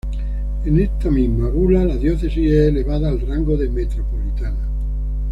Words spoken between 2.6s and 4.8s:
elevada al rango de metropolitana.